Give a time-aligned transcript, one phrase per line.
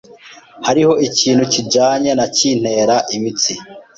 [0.67, 3.53] Hariho ikintu kijanye na kintera imitsi.